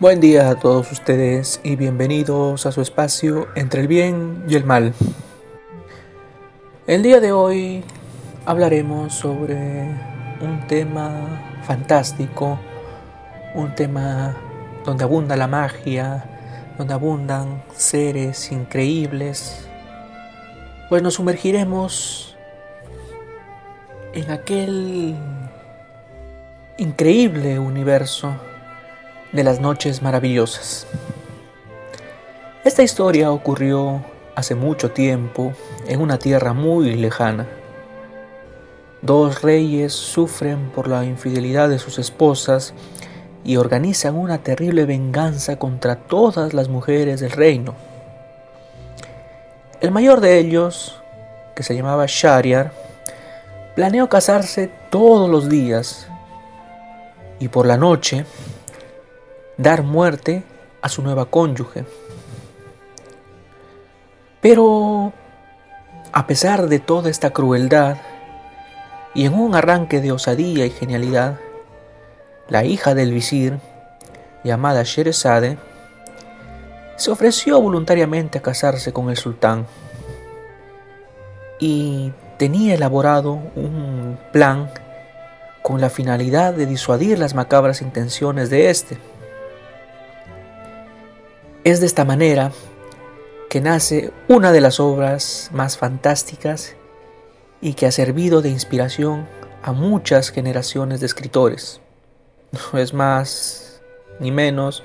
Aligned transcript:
Buen 0.00 0.20
día 0.20 0.48
a 0.48 0.54
todos 0.54 0.92
ustedes 0.92 1.60
y 1.64 1.74
bienvenidos 1.74 2.66
a 2.66 2.70
su 2.70 2.80
espacio 2.80 3.48
entre 3.56 3.80
el 3.80 3.88
bien 3.88 4.44
y 4.48 4.54
el 4.54 4.62
mal. 4.62 4.94
El 6.86 7.02
día 7.02 7.18
de 7.18 7.32
hoy 7.32 7.82
hablaremos 8.46 9.12
sobre 9.12 9.90
un 10.40 10.64
tema 10.68 11.58
fantástico, 11.64 12.60
un 13.56 13.74
tema 13.74 14.36
donde 14.84 15.02
abunda 15.02 15.36
la 15.36 15.48
magia, 15.48 16.24
donde 16.78 16.94
abundan 16.94 17.64
seres 17.74 18.52
increíbles, 18.52 19.68
pues 20.88 21.02
nos 21.02 21.14
sumergiremos 21.14 22.36
en 24.12 24.30
aquel 24.30 25.16
increíble 26.76 27.58
universo 27.58 28.32
de 29.32 29.44
las 29.44 29.60
noches 29.60 30.02
maravillosas. 30.02 30.86
Esta 32.64 32.82
historia 32.82 33.30
ocurrió 33.30 34.02
hace 34.34 34.54
mucho 34.54 34.90
tiempo 34.90 35.52
en 35.86 36.00
una 36.00 36.18
tierra 36.18 36.52
muy 36.52 36.94
lejana. 36.94 37.46
Dos 39.02 39.42
reyes 39.42 39.92
sufren 39.92 40.70
por 40.70 40.88
la 40.88 41.04
infidelidad 41.04 41.68
de 41.68 41.78
sus 41.78 41.98
esposas 41.98 42.74
y 43.44 43.56
organizan 43.56 44.16
una 44.16 44.38
terrible 44.38 44.84
venganza 44.84 45.58
contra 45.58 45.96
todas 45.96 46.54
las 46.54 46.68
mujeres 46.68 47.20
del 47.20 47.30
reino. 47.30 47.74
El 49.80 49.90
mayor 49.92 50.20
de 50.20 50.38
ellos, 50.38 51.00
que 51.54 51.62
se 51.62 51.74
llamaba 51.74 52.06
Shariar, 52.08 52.72
planeó 53.76 54.08
casarse 54.08 54.70
todos 54.90 55.30
los 55.30 55.48
días 55.48 56.08
y 57.38 57.48
por 57.48 57.66
la 57.66 57.76
noche 57.76 58.24
dar 59.58 59.82
muerte 59.82 60.44
a 60.80 60.88
su 60.88 61.02
nueva 61.02 61.26
cónyuge. 61.26 61.84
Pero, 64.40 65.12
a 66.12 66.26
pesar 66.26 66.68
de 66.68 66.78
toda 66.78 67.10
esta 67.10 67.30
crueldad, 67.30 67.98
y 69.14 69.26
en 69.26 69.34
un 69.34 69.54
arranque 69.54 70.00
de 70.00 70.12
osadía 70.12 70.64
y 70.64 70.70
genialidad, 70.70 71.38
la 72.48 72.64
hija 72.64 72.94
del 72.94 73.12
visir, 73.12 73.58
llamada 74.44 74.84
Sherezade, 74.84 75.58
se 76.96 77.10
ofreció 77.10 77.60
voluntariamente 77.60 78.38
a 78.38 78.42
casarse 78.42 78.92
con 78.92 79.10
el 79.10 79.16
sultán 79.16 79.66
y 81.58 82.12
tenía 82.38 82.74
elaborado 82.74 83.32
un 83.32 84.18
plan 84.32 84.70
con 85.62 85.80
la 85.80 85.90
finalidad 85.90 86.54
de 86.54 86.66
disuadir 86.66 87.18
las 87.18 87.34
macabras 87.34 87.82
intenciones 87.82 88.50
de 88.50 88.70
éste. 88.70 88.98
Es 91.68 91.80
de 91.80 91.86
esta 91.86 92.06
manera 92.06 92.50
que 93.50 93.60
nace 93.60 94.10
una 94.26 94.52
de 94.52 94.62
las 94.62 94.80
obras 94.80 95.50
más 95.52 95.76
fantásticas 95.76 96.76
y 97.60 97.74
que 97.74 97.84
ha 97.84 97.92
servido 97.92 98.40
de 98.40 98.48
inspiración 98.48 99.28
a 99.62 99.72
muchas 99.72 100.30
generaciones 100.30 101.00
de 101.00 101.04
escritores. 101.04 101.82
No 102.72 102.78
es 102.78 102.94
más 102.94 103.82
ni 104.18 104.30
menos 104.30 104.82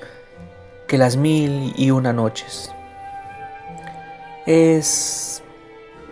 que 0.86 0.98
las 0.98 1.16
mil 1.16 1.72
y 1.74 1.90
una 1.90 2.12
noches. 2.12 2.70
Es 4.44 5.42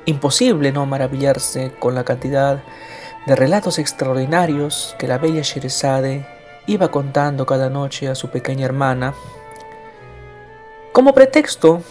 imposible 0.07 0.73
no 0.73 0.87
maravillarse 0.87 1.75
con 1.79 1.95
la 1.95 2.05
cantidad 2.05 2.65
de 3.27 3.37
relatos 3.37 3.79
extraordinarios 3.79 4.97
que 4.99 5.07
la 5.07 5.19
bella 5.19 5.43
Sherezade 5.43 6.27
iba 6.67 6.91
contando 6.91 7.45
cada 7.45 7.69
noche 7.69 8.09
a 8.09 8.15
su 8.15 8.31
pequeña 8.31 8.65
hermana 8.65 9.13
como 10.93 11.15
pretexto, 11.15 11.83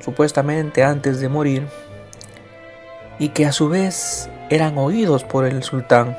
supuestamente 0.00 0.84
antes 0.84 1.20
de 1.20 1.28
morir, 1.28 1.66
y 3.18 3.30
que 3.30 3.46
a 3.46 3.52
su 3.52 3.68
vez 3.68 4.30
eran 4.50 4.78
oídos 4.78 5.24
por 5.24 5.44
el 5.44 5.62
sultán, 5.62 6.16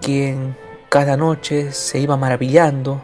quien 0.00 0.56
cada 0.90 1.16
noche 1.16 1.72
se 1.72 1.98
iba 1.98 2.16
maravillando 2.16 3.02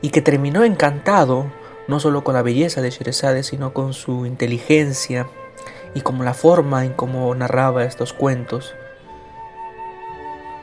y 0.00 0.10
que 0.10 0.22
terminó 0.22 0.64
encantado 0.64 1.46
no 1.88 1.98
solo 1.98 2.22
con 2.22 2.34
la 2.34 2.42
belleza 2.42 2.82
de 2.82 2.90
Sherezade, 2.90 3.42
sino 3.42 3.72
con 3.72 3.94
su 3.94 4.26
inteligencia 4.26 5.26
y 5.94 6.02
con 6.02 6.22
la 6.24 6.34
forma 6.34 6.84
en 6.84 6.92
cómo 6.92 7.34
narraba 7.34 7.84
estos 7.84 8.12
cuentos, 8.12 8.74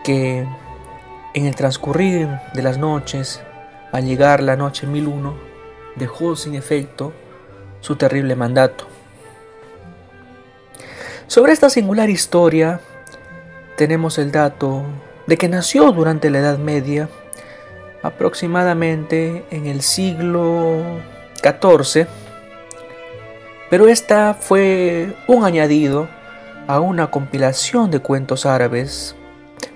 que 0.04 0.48
en 1.34 1.46
el 1.46 1.56
transcurrir 1.56 2.30
de 2.54 2.62
las 2.62 2.78
noches, 2.78 3.42
al 3.92 4.06
llegar 4.06 4.42
la 4.42 4.56
noche 4.56 4.86
1001, 4.86 5.55
dejó 5.96 6.36
sin 6.36 6.56
efecto 6.56 7.14
su 7.82 7.96
terrible 7.96 8.36
mandato. 8.36 8.86
Sobre 11.28 11.54
esta 11.54 11.70
singular 11.70 12.10
historia 12.10 12.80
tenemos 13.78 14.18
el 14.18 14.32
dato 14.32 14.84
de 15.28 15.38
que 15.38 15.50
nació 15.50 15.92
durante 15.92 16.30
la 16.30 16.40
Edad 16.40 16.58
Media, 16.58 17.10
aproximadamente 18.04 19.46
en 19.50 19.66
el 19.66 19.82
siglo 19.82 21.00
XIV, 21.42 22.08
pero 23.70 23.88
esta 23.88 24.36
fue 24.36 25.16
un 25.28 25.44
añadido 25.44 26.08
a 26.68 26.80
una 26.80 27.10
compilación 27.10 27.90
de 27.90 28.00
cuentos 28.00 28.46
árabes, 28.46 29.16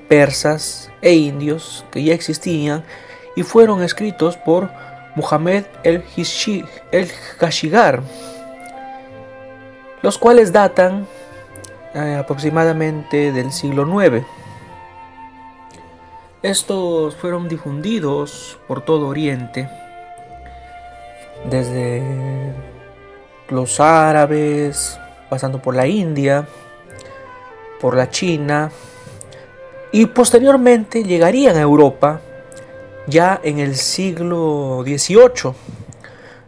persas 0.07 0.91
e 1.01 1.13
indios 1.13 1.85
que 1.91 2.03
ya 2.03 2.13
existían 2.13 2.83
y 3.35 3.43
fueron 3.43 3.81
escritos 3.81 4.37
por 4.37 4.69
Muhammad 5.15 5.63
el-Hashigar, 5.83 8.01
los 10.01 10.17
cuales 10.17 10.51
datan 10.51 11.05
eh, 11.93 12.17
aproximadamente 12.19 13.31
del 13.31 13.51
siglo 13.51 14.03
IX. 14.03 14.25
Estos 16.41 17.15
fueron 17.15 17.47
difundidos 17.49 18.57
por 18.67 18.81
todo 18.81 19.07
Oriente, 19.07 19.69
desde 21.49 22.03
los 23.49 23.79
árabes, 23.79 24.99
pasando 25.29 25.61
por 25.61 25.75
la 25.75 25.87
India, 25.87 26.47
por 27.81 27.95
la 27.95 28.09
China, 28.09 28.71
y 29.91 30.05
posteriormente 30.05 31.03
llegarían 31.03 31.57
a 31.57 31.61
Europa 31.61 32.21
ya 33.07 33.39
en 33.43 33.59
el 33.59 33.75
siglo 33.75 34.83
XVIII, 34.85 35.53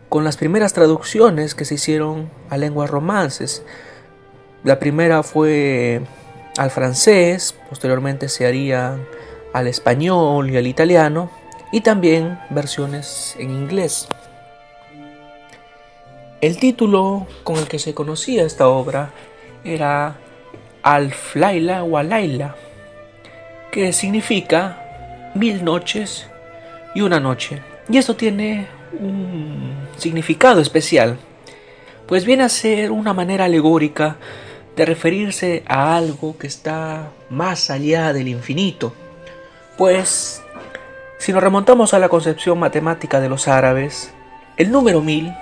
con 0.09 0.23
las 0.23 0.37
primeras 0.37 0.73
traducciones 0.73 1.55
que 1.55 1.65
se 1.65 1.75
hicieron 1.75 2.29
a 2.49 2.57
lenguas 2.57 2.89
romances. 2.89 3.63
La 4.63 4.77
primera 4.77 5.23
fue 5.23 6.01
al 6.57 6.69
francés, 6.69 7.55
posteriormente 7.69 8.29
se 8.29 8.45
haría 8.45 8.97
al 9.53 9.67
español 9.67 10.49
y 10.49 10.57
al 10.57 10.67
italiano, 10.67 11.31
y 11.71 11.81
también 11.81 12.39
versiones 12.49 13.35
en 13.39 13.51
inglés. 13.51 14.07
El 16.41 16.57
título 16.57 17.27
con 17.43 17.57
el 17.57 17.67
que 17.67 17.79
se 17.79 17.93
conocía 17.93 18.43
esta 18.43 18.67
obra 18.67 19.11
era 19.63 20.15
Al-Flaila 20.81 21.83
o 21.83 21.97
Alaila, 21.97 22.55
que 23.71 23.93
significa 23.93 25.31
mil 25.35 25.63
noches 25.63 26.30
y 26.93 27.01
una 27.01 27.19
noche. 27.19 27.61
Y 27.89 27.97
esto 27.97 28.15
tiene 28.15 28.67
un 28.99 29.73
significado 29.97 30.61
especial, 30.61 31.17
pues 32.07 32.25
viene 32.25 32.43
a 32.43 32.49
ser 32.49 32.91
una 32.91 33.13
manera 33.13 33.45
alegórica 33.45 34.17
de 34.75 34.85
referirse 34.85 35.63
a 35.67 35.95
algo 35.95 36.37
que 36.37 36.47
está 36.47 37.11
más 37.29 37.69
allá 37.69 38.13
del 38.13 38.27
infinito. 38.27 38.93
Pues, 39.77 40.41
si 41.17 41.33
nos 41.33 41.43
remontamos 41.43 41.93
a 41.93 41.99
la 41.99 42.09
concepción 42.09 42.59
matemática 42.59 43.19
de 43.19 43.29
los 43.29 43.47
árabes, 43.47 44.13
el 44.57 44.71
número 44.71 45.01
mil 45.01 45.33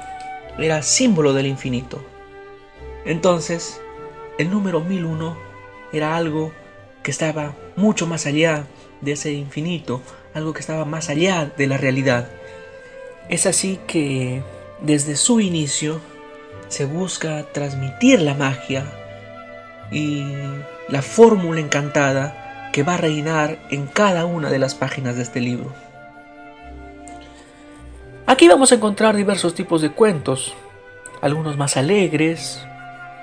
era 0.58 0.82
símbolo 0.82 1.34
del 1.34 1.48
infinito. 1.48 2.04
Entonces, 3.06 3.80
el 4.38 4.50
número 4.50 4.82
1001 4.82 5.38
era 5.92 6.16
algo 6.16 6.52
que 7.04 7.12
estaba 7.12 7.56
mucho 7.76 8.08
más 8.08 8.26
allá 8.26 8.66
de 9.02 9.14
ese 9.14 9.32
infinito, 9.32 10.02
algo 10.34 10.54
que 10.54 10.60
estaba 10.60 10.86
más 10.86 11.10
allá 11.10 11.52
de 11.58 11.68
la 11.68 11.78
realidad. 11.78 12.30
Es 13.30 13.46
así 13.46 13.80
que 13.88 14.44
desde 14.82 15.16
su 15.16 15.40
inicio 15.40 16.00
se 16.68 16.86
busca 16.86 17.44
transmitir 17.52 18.22
la 18.22 18.34
magia 18.34 18.86
y 19.92 20.24
la 20.88 21.02
fórmula 21.02 21.60
encantada 21.60 22.70
que 22.72 22.84
va 22.84 22.96
a 22.96 22.98
reinar 22.98 23.60
en 23.72 23.88
cada 23.88 24.26
una 24.26 24.50
de 24.50 24.60
las 24.60 24.76
páginas 24.76 25.16
de 25.16 25.24
este 25.24 25.42
libro. 25.42 25.74
Aquí 28.26 28.48
vamos 28.48 28.72
a 28.72 28.76
encontrar 28.76 29.16
diversos 29.16 29.56
tipos 29.56 29.82
de 29.82 29.90
cuentos, 29.90 30.54
algunos 31.22 31.58
más 31.58 31.78
alegres, 31.78 32.64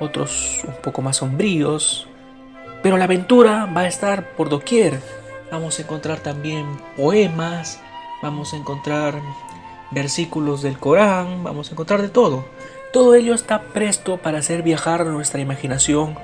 otros 0.00 0.60
un 0.66 0.74
poco 0.82 1.00
más 1.00 1.18
sombríos, 1.18 2.08
pero 2.82 2.96
la 2.96 3.04
aventura 3.04 3.66
va 3.66 3.82
a 3.82 3.86
estar 3.86 4.30
por 4.32 4.48
doquier 4.48 5.00
Vamos 5.50 5.78
a 5.78 5.82
encontrar 5.82 6.20
también 6.20 6.66
poemas, 6.96 7.80
vamos 8.22 8.52
a 8.52 8.56
encontrar 8.56 9.20
versículos 9.90 10.62
del 10.62 10.78
Corán, 10.78 11.44
vamos 11.44 11.68
a 11.68 11.72
encontrar 11.72 12.02
de 12.02 12.08
todo. 12.08 12.44
Todo 12.92 13.14
ello 13.14 13.34
está 13.34 13.62
presto 13.62 14.16
para 14.16 14.38
hacer 14.38 14.62
viajar 14.62 15.06
nuestra 15.06 15.40
imaginación 15.40 16.16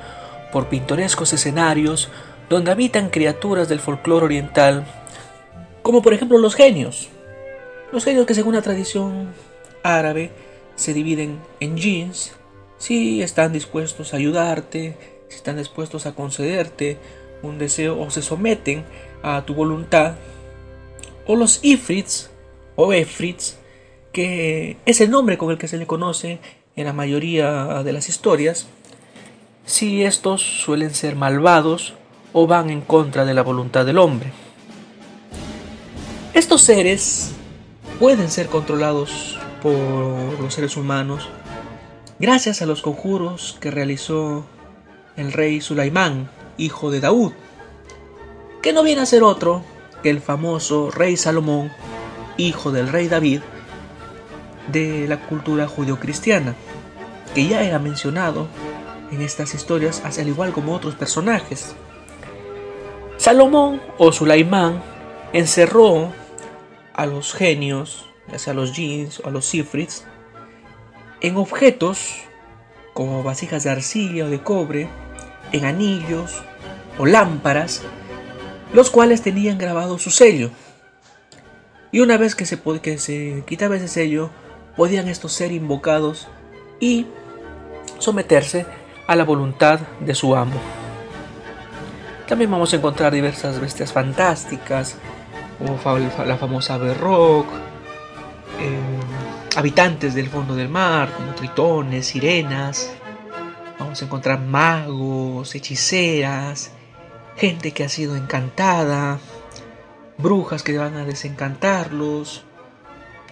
por 0.52 0.68
pintorescos 0.68 1.32
escenarios 1.32 2.10
donde 2.48 2.70
habitan 2.70 3.10
criaturas 3.10 3.68
del 3.68 3.80
folclore 3.80 4.26
oriental, 4.26 4.84
como 5.82 6.02
por 6.02 6.14
ejemplo 6.14 6.38
los 6.38 6.54
genios. 6.54 7.08
Los 7.92 8.04
genios 8.04 8.26
que 8.26 8.34
según 8.34 8.54
la 8.54 8.62
tradición 8.62 9.28
árabe 9.82 10.32
se 10.74 10.94
dividen 10.94 11.40
en 11.60 11.76
jeans, 11.76 12.32
si 12.78 13.22
están 13.22 13.52
dispuestos 13.52 14.12
a 14.12 14.16
ayudarte, 14.16 14.96
si 15.28 15.36
están 15.36 15.56
dispuestos 15.56 16.06
a 16.06 16.14
concederte 16.14 16.98
un 17.42 17.58
deseo 17.58 18.00
o 18.00 18.10
se 18.10 18.22
someten 18.22 18.84
a 19.22 19.44
tu 19.44 19.54
voluntad, 19.54 20.14
o 21.26 21.36
los 21.36 21.60
ifrits 21.62 22.30
o 22.76 22.92
efrits, 22.92 23.58
que 24.12 24.76
es 24.84 25.00
el 25.00 25.10
nombre 25.10 25.38
con 25.38 25.50
el 25.50 25.58
que 25.58 25.68
se 25.68 25.78
le 25.78 25.86
conoce 25.86 26.40
en 26.76 26.86
la 26.86 26.92
mayoría 26.92 27.82
de 27.82 27.92
las 27.92 28.08
historias, 28.08 28.66
si 29.64 30.02
estos 30.02 30.42
suelen 30.42 30.94
ser 30.94 31.16
malvados 31.16 31.94
o 32.32 32.46
van 32.46 32.70
en 32.70 32.80
contra 32.80 33.24
de 33.24 33.34
la 33.34 33.42
voluntad 33.42 33.86
del 33.86 33.98
hombre. 33.98 34.32
Estos 36.34 36.62
seres 36.62 37.32
pueden 37.98 38.30
ser 38.30 38.48
controlados 38.48 39.38
por 39.62 40.40
los 40.40 40.54
seres 40.54 40.76
humanos 40.76 41.28
gracias 42.18 42.62
a 42.62 42.66
los 42.66 42.82
conjuros 42.82 43.56
que 43.60 43.70
realizó 43.70 44.44
el 45.16 45.32
rey 45.32 45.60
Sulaimán, 45.60 46.30
hijo 46.56 46.90
de 46.90 47.00
Daud, 47.00 47.32
que 48.62 48.72
no 48.72 48.84
viene 48.84 49.02
a 49.02 49.06
ser 49.06 49.24
otro 49.24 49.64
que 50.02 50.10
el 50.10 50.20
famoso 50.20 50.90
rey 50.90 51.16
Salomón, 51.16 51.72
hijo 52.36 52.70
del 52.70 52.88
rey 52.88 53.08
David, 53.08 53.40
de 54.70 55.06
la 55.08 55.20
cultura 55.26 55.66
judeocristiana, 55.66 56.54
que 57.34 57.46
ya 57.46 57.62
era 57.62 57.80
mencionado 57.80 58.46
en 59.10 59.20
estas 59.20 59.54
historias, 59.54 60.02
al 60.04 60.28
igual 60.28 60.52
como 60.52 60.74
otros 60.74 60.94
personajes. 60.94 61.74
Salomón 63.16 63.82
o 63.98 64.12
Sulaimán 64.12 64.80
encerró 65.32 66.12
a 66.94 67.06
los 67.06 67.34
genios, 67.34 68.06
ya 68.30 68.38
sea 68.38 68.52
a 68.52 68.56
los 68.56 68.72
jeans 68.74 69.20
o 69.20 69.28
a 69.28 69.30
los 69.30 69.44
sifrits, 69.44 70.04
en 71.20 71.36
objetos 71.36 72.14
como 72.94 73.22
vasijas 73.22 73.64
de 73.64 73.70
arcilla 73.70 74.26
o 74.26 74.28
de 74.28 74.42
cobre, 74.42 74.88
en 75.50 75.64
anillos 75.64 76.42
o 76.98 77.06
lámparas, 77.06 77.82
los 78.72 78.90
cuales 78.90 79.22
tenían 79.22 79.58
grabado 79.58 79.98
su 79.98 80.10
sello. 80.10 80.50
Y 81.90 82.00
una 82.00 82.16
vez 82.16 82.34
que 82.34 82.46
se, 82.46 82.60
que 82.80 82.98
se 82.98 83.44
quitaba 83.46 83.76
ese 83.76 83.88
sello, 83.88 84.30
podían 84.76 85.08
estos 85.08 85.32
ser 85.32 85.52
invocados 85.52 86.28
y 86.80 87.06
someterse 87.98 88.66
a 89.06 89.14
la 89.16 89.24
voluntad 89.24 89.80
de 90.00 90.14
su 90.14 90.34
amo. 90.34 90.58
También 92.26 92.50
vamos 92.50 92.72
a 92.72 92.76
encontrar 92.76 93.12
diversas 93.12 93.60
bestias 93.60 93.92
fantásticas, 93.92 94.96
como 95.58 95.78
la 96.24 96.36
famosa 96.38 96.78
Berrock, 96.78 97.46
eh, 98.58 98.78
habitantes 99.56 100.14
del 100.14 100.28
fondo 100.28 100.54
del 100.54 100.68
mar, 100.68 101.12
como 101.14 101.34
tritones, 101.34 102.06
sirenas. 102.06 102.90
Vamos 103.78 104.00
a 104.00 104.04
encontrar 104.06 104.40
magos, 104.40 105.54
hechiceras, 105.54 106.70
gente 107.36 107.72
que 107.72 107.84
ha 107.84 107.88
sido 107.88 108.16
encantada, 108.16 109.18
brujas 110.18 110.62
que 110.62 110.78
van 110.78 110.96
a 110.96 111.04
desencantarlos, 111.04 112.44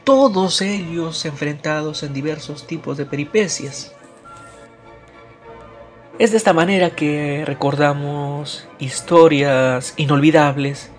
todos 0.05 0.61
ellos 0.63 1.25
enfrentados 1.25 2.03
en 2.03 2.13
diversos 2.13 2.67
tipos 2.67 2.97
de 2.97 3.07
peripecias. 3.07 3.95
Es 6.19 6.33
de 6.33 6.37
esta 6.37 6.53
manera 6.53 6.91
que 6.91 7.45
recordamos 7.47 8.69
historias 8.79 9.95
inolvidables 9.97 10.91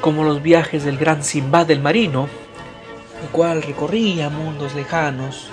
como 0.00 0.22
los 0.22 0.42
viajes 0.42 0.84
del 0.84 0.98
gran 0.98 1.24
Simbad 1.24 1.66
del 1.66 1.80
Marino, 1.80 2.28
el 3.22 3.28
cual 3.30 3.62
recorría 3.62 4.28
mundos 4.28 4.74
lejanos. 4.74 5.48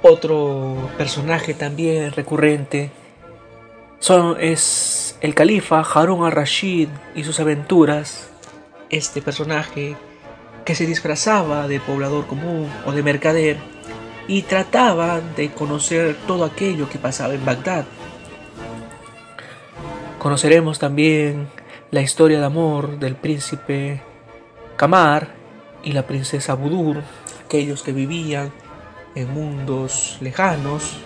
Otro 0.00 0.88
personaje 0.96 1.52
también 1.52 2.12
recurrente 2.12 2.90
son, 3.98 4.36
es 4.40 5.05
el 5.26 5.34
califa 5.34 5.80
Harun 5.80 6.24
al-Rashid 6.24 6.88
y 7.16 7.24
sus 7.24 7.40
aventuras. 7.40 8.30
Este 8.90 9.20
personaje 9.20 9.96
que 10.64 10.76
se 10.76 10.86
disfrazaba 10.86 11.66
de 11.66 11.80
poblador 11.80 12.28
común 12.28 12.70
o 12.84 12.92
de 12.92 13.02
mercader 13.02 13.56
y 14.28 14.42
trataba 14.42 15.20
de 15.20 15.50
conocer 15.50 16.16
todo 16.28 16.44
aquello 16.44 16.88
que 16.88 17.00
pasaba 17.00 17.34
en 17.34 17.44
Bagdad. 17.44 17.86
Conoceremos 20.20 20.78
también 20.78 21.48
la 21.90 22.02
historia 22.02 22.38
de 22.38 22.46
amor 22.46 23.00
del 23.00 23.16
príncipe 23.16 24.00
Kamar 24.76 25.34
y 25.82 25.90
la 25.90 26.06
princesa 26.06 26.54
Budur, 26.54 27.02
aquellos 27.44 27.82
que 27.82 27.90
vivían 27.90 28.52
en 29.16 29.34
mundos 29.34 30.18
lejanos, 30.20 30.98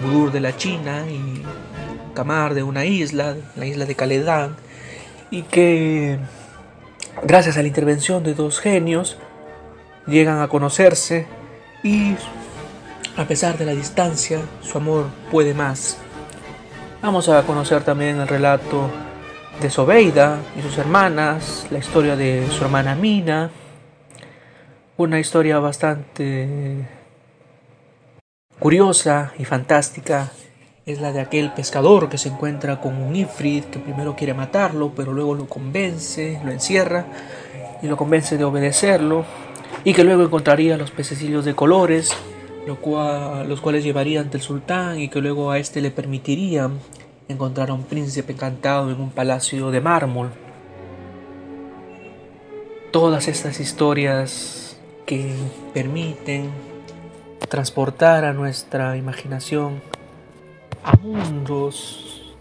Budur 0.00 0.32
de 0.32 0.40
la 0.40 0.56
China 0.56 1.04
y 1.08 1.44
Kamar 2.18 2.54
de 2.54 2.64
una 2.64 2.84
isla, 2.84 3.36
la 3.54 3.64
isla 3.64 3.84
de 3.84 3.94
Caledán, 3.94 4.56
y 5.30 5.42
que 5.42 6.18
gracias 7.22 7.56
a 7.56 7.62
la 7.62 7.68
intervención 7.68 8.24
de 8.24 8.34
dos 8.34 8.58
genios 8.58 9.18
llegan 10.08 10.40
a 10.40 10.48
conocerse 10.48 11.28
y 11.84 12.16
a 13.16 13.24
pesar 13.26 13.56
de 13.56 13.66
la 13.66 13.70
distancia, 13.70 14.40
su 14.62 14.78
amor 14.78 15.06
puede 15.30 15.54
más. 15.54 15.96
Vamos 17.02 17.28
a 17.28 17.40
conocer 17.44 17.84
también 17.84 18.18
el 18.18 18.26
relato 18.26 18.90
de 19.62 19.70
Sobeida 19.70 20.38
y 20.58 20.62
sus 20.62 20.76
hermanas, 20.76 21.68
la 21.70 21.78
historia 21.78 22.16
de 22.16 22.48
su 22.50 22.64
hermana 22.64 22.96
Mina, 22.96 23.52
una 24.96 25.20
historia 25.20 25.60
bastante 25.60 26.84
curiosa 28.58 29.34
y 29.38 29.44
fantástica 29.44 30.32
es 30.88 31.02
la 31.02 31.12
de 31.12 31.20
aquel 31.20 31.52
pescador 31.52 32.08
que 32.08 32.16
se 32.16 32.30
encuentra 32.30 32.80
con 32.80 32.96
un 32.96 33.14
Ifrit 33.14 33.66
que 33.66 33.78
primero 33.78 34.16
quiere 34.16 34.32
matarlo, 34.32 34.90
pero 34.96 35.12
luego 35.12 35.34
lo 35.34 35.46
convence, 35.46 36.40
lo 36.42 36.50
encierra 36.50 37.04
y 37.82 37.86
lo 37.88 37.98
convence 37.98 38.38
de 38.38 38.44
obedecerlo 38.44 39.26
y 39.84 39.92
que 39.92 40.02
luego 40.02 40.22
encontraría 40.22 40.78
los 40.78 40.90
pececillos 40.90 41.44
de 41.44 41.54
colores, 41.54 42.16
los 42.66 43.60
cuales 43.60 43.84
llevaría 43.84 44.20
ante 44.20 44.38
el 44.38 44.42
sultán 44.42 44.98
y 44.98 45.10
que 45.10 45.20
luego 45.20 45.50
a 45.50 45.58
este 45.58 45.82
le 45.82 45.90
permitiría 45.90 46.70
encontrar 47.28 47.68
a 47.68 47.74
un 47.74 47.82
príncipe 47.82 48.32
encantado 48.32 48.90
en 48.90 48.98
un 48.98 49.10
palacio 49.10 49.70
de 49.70 49.82
mármol. 49.82 50.30
Todas 52.92 53.28
estas 53.28 53.60
historias 53.60 54.78
que 55.04 55.34
permiten 55.74 56.50
transportar 57.50 58.24
a 58.24 58.32
nuestra 58.32 58.96
imaginación 58.96 59.82
mundos 61.00 62.34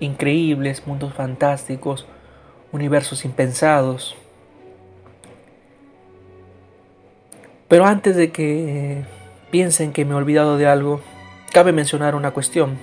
increíbles, 0.00 0.86
mundos 0.86 1.12
fantásticos, 1.12 2.06
universos 2.72 3.24
impensados. 3.24 4.16
Pero 7.68 7.86
antes 7.86 8.16
de 8.16 8.32
que 8.32 9.04
piensen 9.50 9.92
que 9.92 10.04
me 10.04 10.12
he 10.12 10.16
olvidado 10.16 10.56
de 10.56 10.66
algo, 10.66 11.00
cabe 11.52 11.72
mencionar 11.72 12.14
una 12.14 12.32
cuestión. 12.32 12.78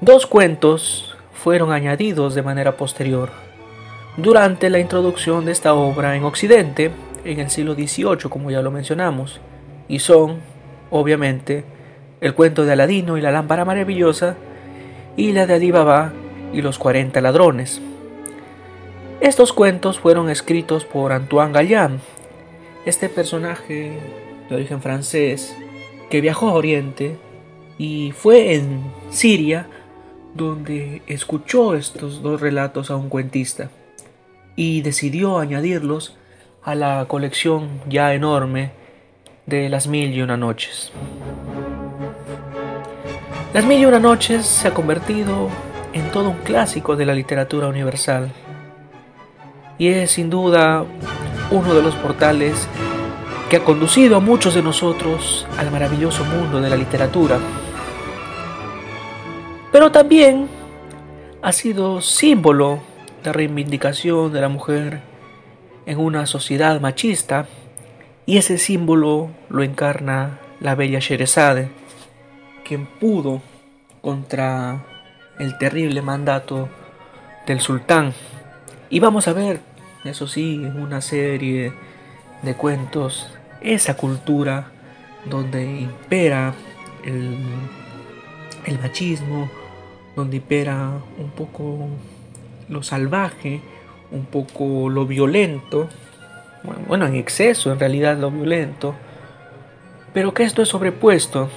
Dos 0.00 0.26
cuentos 0.26 1.16
fueron 1.32 1.72
añadidos 1.72 2.34
de 2.34 2.42
manera 2.42 2.76
posterior 2.76 3.30
durante 4.16 4.68
la 4.68 4.80
introducción 4.80 5.44
de 5.44 5.52
esta 5.52 5.74
obra 5.74 6.16
en 6.16 6.24
Occidente 6.24 6.90
en 7.24 7.38
el 7.38 7.50
siglo 7.50 7.74
XVIII, 7.74 8.28
como 8.28 8.50
ya 8.50 8.62
lo 8.62 8.72
mencionamos, 8.72 9.40
y 9.86 10.00
son, 10.00 10.40
obviamente, 10.90 11.64
el 12.20 12.34
cuento 12.34 12.64
de 12.64 12.72
Aladino 12.72 13.16
y 13.16 13.20
la 13.20 13.30
lámpara 13.30 13.64
maravillosa 13.64 14.36
y 15.16 15.32
la 15.32 15.46
de 15.46 15.54
Adibaba 15.54 16.12
y 16.52 16.62
los 16.62 16.78
40 16.78 17.20
ladrones. 17.20 17.80
Estos 19.20 19.52
cuentos 19.52 19.98
fueron 19.98 20.30
escritos 20.30 20.84
por 20.84 21.12
Antoine 21.12 21.52
Galland, 21.52 22.00
este 22.86 23.08
personaje 23.08 23.98
de 24.48 24.54
origen 24.54 24.80
francés 24.80 25.56
que 26.08 26.20
viajó 26.20 26.48
a 26.48 26.54
Oriente 26.54 27.16
y 27.78 28.12
fue 28.12 28.54
en 28.54 28.80
Siria 29.10 29.66
donde 30.34 31.02
escuchó 31.06 31.74
estos 31.74 32.22
dos 32.22 32.40
relatos 32.40 32.90
a 32.90 32.96
un 32.96 33.08
cuentista 33.08 33.70
y 34.56 34.82
decidió 34.82 35.38
añadirlos 35.38 36.16
a 36.62 36.74
la 36.74 37.04
colección 37.08 37.80
ya 37.88 38.14
enorme 38.14 38.72
de 39.46 39.68
Las 39.68 39.86
Mil 39.86 40.12
y 40.12 40.22
Una 40.22 40.36
Noches. 40.36 40.92
Las 43.54 43.64
Mil 43.64 43.80
y 43.80 43.86
Una 43.86 43.98
Noches 43.98 44.44
se 44.44 44.68
ha 44.68 44.74
convertido 44.74 45.48
en 45.94 46.10
todo 46.10 46.28
un 46.28 46.36
clásico 46.38 46.96
de 46.96 47.06
la 47.06 47.14
literatura 47.14 47.66
universal 47.66 48.30
y 49.78 49.88
es 49.88 50.10
sin 50.10 50.28
duda 50.28 50.84
uno 51.50 51.72
de 51.72 51.82
los 51.82 51.94
portales 51.94 52.68
que 53.48 53.56
ha 53.56 53.64
conducido 53.64 54.16
a 54.16 54.20
muchos 54.20 54.54
de 54.54 54.62
nosotros 54.62 55.46
al 55.56 55.70
maravilloso 55.70 56.26
mundo 56.26 56.60
de 56.60 56.68
la 56.68 56.76
literatura. 56.76 57.38
Pero 59.72 59.90
también 59.90 60.46
ha 61.40 61.52
sido 61.52 62.02
símbolo 62.02 62.80
de 63.24 63.32
reivindicación 63.32 64.30
de 64.30 64.42
la 64.42 64.50
mujer 64.50 65.00
en 65.86 65.98
una 65.98 66.26
sociedad 66.26 66.78
machista 66.82 67.46
y 68.26 68.36
ese 68.36 68.58
símbolo 68.58 69.30
lo 69.48 69.62
encarna 69.62 70.38
la 70.60 70.74
bella 70.74 70.98
Sherezade, 70.98 71.70
quien 72.68 72.84
pudo 72.86 73.40
contra 74.02 74.84
el 75.38 75.56
terrible 75.56 76.02
mandato 76.02 76.68
del 77.46 77.60
sultán. 77.60 78.12
Y 78.90 79.00
vamos 79.00 79.26
a 79.26 79.32
ver, 79.32 79.60
eso 80.04 80.26
sí, 80.26 80.58
una 80.58 81.00
serie 81.00 81.72
de 82.42 82.54
cuentos, 82.54 83.32
esa 83.62 83.96
cultura 83.96 84.70
donde 85.24 85.64
impera 85.64 86.54
el, 87.04 87.38
el 88.66 88.78
machismo, 88.78 89.50
donde 90.14 90.36
impera 90.36 90.92
un 91.18 91.30
poco 91.30 91.88
lo 92.68 92.82
salvaje, 92.82 93.62
un 94.10 94.26
poco 94.26 94.90
lo 94.90 95.06
violento, 95.06 95.88
bueno, 96.86 97.06
en 97.06 97.14
exceso 97.14 97.72
en 97.72 97.80
realidad 97.80 98.18
lo 98.18 98.30
violento, 98.30 98.94
pero 100.12 100.34
que 100.34 100.42
esto 100.42 100.62
es 100.62 100.68
sobrepuesto 100.68 101.48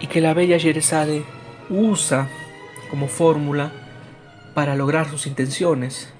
y 0.00 0.06
que 0.06 0.20
la 0.20 0.34
bella 0.34 0.56
Yeresade 0.56 1.24
usa 1.70 2.28
como 2.90 3.08
fórmula 3.08 3.72
para 4.54 4.74
lograr 4.74 5.08
sus 5.08 5.26
intenciones. 5.26 6.12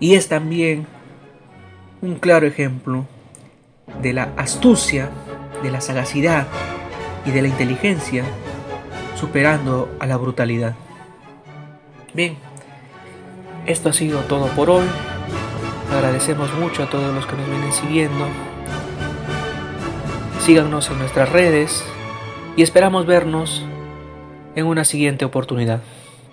Y 0.00 0.14
es 0.14 0.28
también 0.28 0.86
un 2.02 2.16
claro 2.16 2.46
ejemplo 2.46 3.06
de 4.02 4.12
la 4.12 4.32
astucia, 4.36 5.10
de 5.62 5.70
la 5.70 5.80
sagacidad 5.80 6.46
y 7.24 7.30
de 7.30 7.42
la 7.42 7.48
inteligencia 7.48 8.24
superando 9.18 9.94
a 9.98 10.06
la 10.06 10.16
brutalidad. 10.16 10.74
Bien, 12.12 12.36
esto 13.66 13.88
ha 13.88 13.92
sido 13.92 14.20
todo 14.20 14.48
por 14.48 14.70
hoy. 14.70 14.86
Agradecemos 15.92 16.52
mucho 16.54 16.82
a 16.82 16.90
todos 16.90 17.14
los 17.14 17.26
que 17.26 17.36
nos 17.36 17.48
vienen 17.48 17.72
siguiendo. 17.72 18.26
Síganos 20.40 20.90
en 20.90 20.98
nuestras 20.98 21.30
redes 21.30 21.84
y 22.56 22.62
esperamos 22.62 23.06
vernos 23.06 23.62
en 24.54 24.66
una 24.66 24.84
siguiente 24.84 25.24
oportunidad, 25.24 25.82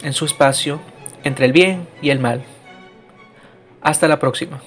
en 0.02 0.14
su 0.14 0.26
espacio 0.26 0.80
entre 1.24 1.46
el 1.46 1.52
bien 1.52 1.88
y 2.02 2.10
el 2.10 2.20
mal. 2.20 2.44
Hasta 3.82 4.08
la 4.08 4.20
próxima. 4.20 4.62